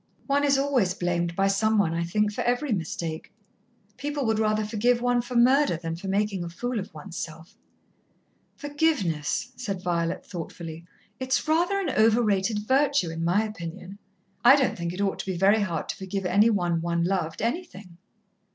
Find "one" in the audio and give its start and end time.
0.25-0.43, 1.77-1.93, 4.99-5.21, 16.49-16.81, 16.81-17.03